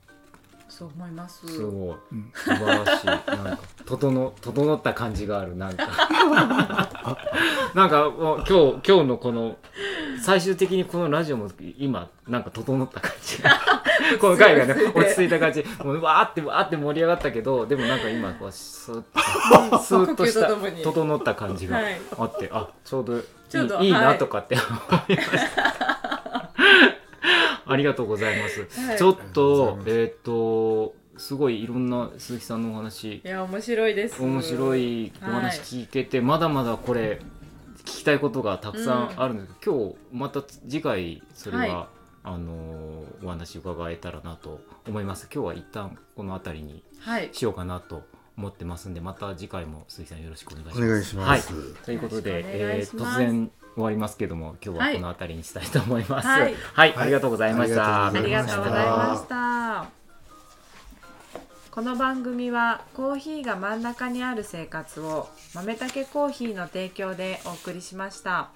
[0.76, 1.46] そう思います。
[1.46, 3.06] すごいうん素晴らしい。
[3.06, 5.86] なんか整 整った感じがあるなんか。
[7.74, 9.56] なんかもう今日今日のこの
[10.20, 11.48] 最終的にこのラジオも
[11.78, 13.38] 今なんか整った感じ
[14.18, 15.64] この回がね落ち着いた感じ。
[15.84, 20.48] もうわーってわーって盛り上がったけどでもなんか今こうスーッとした
[20.82, 24.18] 整った感じがはいあって、あちょうどいいちょうどいいはない。
[24.18, 24.64] とかって思
[25.08, 25.93] いました。
[27.66, 28.66] ありがとうございます。
[28.80, 28.98] はい。
[28.98, 33.16] ちょっとえっ、とすごいいろんな鈴木さんのお話。
[33.16, 34.22] いや面白いです。
[34.22, 37.20] 面白いお話聞けて、まだまだこれ
[37.78, 41.86] 聞きたいことがたくさんあるんですけど、今日また次回それは、はい。
[42.26, 45.28] あのーお話伺えたらなと思います。
[45.32, 47.28] 今日は一旦この辺りにはい。
[47.32, 48.02] しようかなと
[48.36, 50.82] 思ってますんでまた次回も鈴木さんよろしくお願いします。
[50.82, 56.28] お願いします、はい、ということで、えー突然終わりますけども今日はこの辺りにしたいと思います。
[56.28, 56.48] は、は
[56.86, 58.06] いいありがとうございました。
[58.06, 60.04] ありがとうございましさた。
[61.72, 68.50] この番組はコーヒーが真ん中にある生活を豆たけコーヒーの提供でお送りしました。